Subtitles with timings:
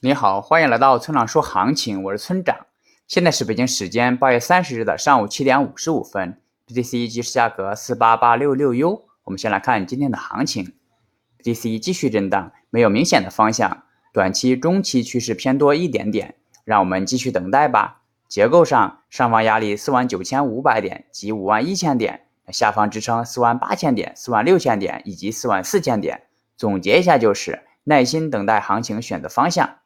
[0.00, 2.66] 你好，欢迎来到村长说行情，我是村长。
[3.08, 9.02] 现在是北京时间八月三十日的上午七点五十五分，BTC 即时价格四八八六六 U。
[9.24, 10.72] 我们先来看今天的行情
[11.42, 13.82] ，BTC 继续震荡，没有明显的方向，
[14.12, 18.02] 短期、中期趋势偏多一点点，让我们继续等待吧。
[18.28, 26.22] 结构上，上方压力四万九千五百点及五万一千点，下方支撑四万八千点、四万六千点以及四万四千点。
[26.56, 29.78] 总结一下就是耐心等待行情选择方向。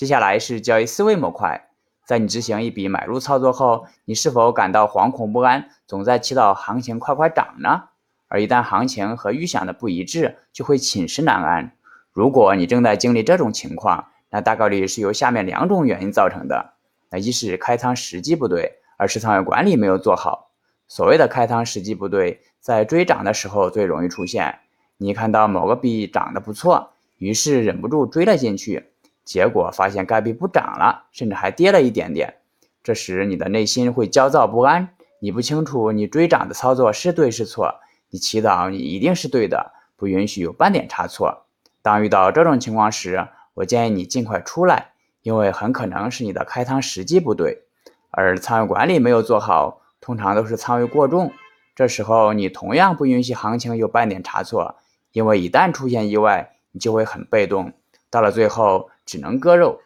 [0.00, 1.68] 接下来是交易思维模块，
[2.06, 7.82] 在你执行一笔买入操作后，你是否感到惶恐不安，总在祈祷行情快快涨呢？
[8.26, 11.72] 而一旦行情和预想的不一致，就会寝食难安。
[12.12, 16.72] 如果你正在经历这种情况，那大概率是由下面两种原因造成的：
[17.10, 20.48] 那一是开仓时机不对，二是仓位管理没有做好。
[20.88, 24.60] 所谓的开仓时机不对，在追涨的时候最容易出现。
[24.96, 28.86] 你看到某个币涨得不错，于是忍不住追了进去。
[29.30, 32.38] 结果发现该币不涨了，甚至还跌了一点点。
[32.82, 34.88] 这时你的内心会焦躁不安，
[35.20, 37.76] 你不清楚你追涨的操作是对是错，
[38.08, 41.44] 你祈祷你一定是对的，不允许有半点差错。
[41.80, 44.90] 当遇到这种情况时，我建议你尽快出来，
[45.22, 47.62] 因为很可能是你的开仓时机不对，
[48.10, 51.30] 而仓位管理没有做好，通常都是仓位过重。
[51.76, 54.74] 这时候你同样不允许行情有半点差错，
[55.12, 57.72] 因为一旦出现意外，你就会很被动。
[58.10, 59.80] 到了最后只能割肉。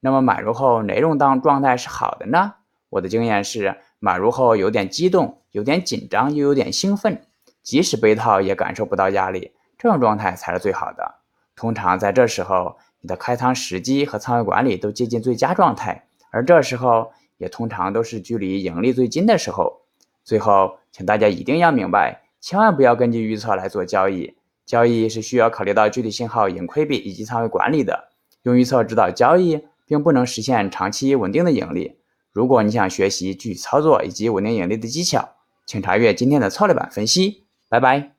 [0.00, 2.54] 那么买入后哪种当状态是好的呢？
[2.88, 7.26] 我的经验是，买入后有点激动，有点紧张，又有点兴奋，
[7.62, 11.16] 即使被套也感受不到压力，这种状态才是最好的。
[11.56, 19.82] 通常在这时候，你的开仓时机和仓位管理都接近最佳状态，而这时候也通常都是距离盈利最近的时候。
[20.22, 24.36] 最后，请大家一定要明白，千万不要根据预测来做交易。
[24.66, 28.08] 交易是需要考虑到具体信号、盈亏比以及仓位管理的。
[28.42, 31.98] 用预测指导交易，并不能实现长期稳定的盈利。
[32.32, 37.46] 如果你想学习具体操作以及稳定盈利的技巧，请查阅今天的策略版分析。
[37.68, 38.15] 拜拜。